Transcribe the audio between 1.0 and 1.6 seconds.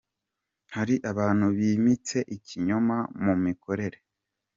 abantu